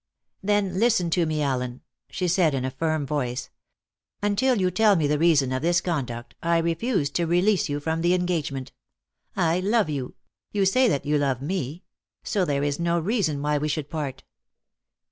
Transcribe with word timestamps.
"Then 0.41 0.79
listen 0.79 1.11
to 1.11 1.27
me, 1.27 1.43
Allen," 1.43 1.81
she 2.09 2.27
said 2.27 2.55
in 2.55 2.65
a 2.65 2.71
firm 2.71 3.05
voice. 3.05 3.51
"Until 4.23 4.59
you 4.59 4.71
tell 4.71 4.95
me 4.95 5.05
the 5.05 5.19
reason 5.19 5.51
of 5.51 5.61
this 5.61 5.79
conduct 5.79 6.33
I 6.41 6.57
refuse 6.57 7.11
to 7.11 7.27
release 7.27 7.69
you 7.69 7.79
from 7.79 8.01
the 8.01 8.15
engagement. 8.15 8.71
I 9.35 9.59
love 9.59 9.91
you; 9.91 10.15
you 10.51 10.65
say 10.65 10.87
that 10.87 11.05
you 11.05 11.19
love 11.19 11.39
me; 11.39 11.83
so 12.23 12.45
there 12.45 12.63
is 12.63 12.79
no 12.79 12.99
reason 12.99 13.43
why 13.43 13.59
we 13.59 13.67
should 13.67 13.91
part. 13.91 14.23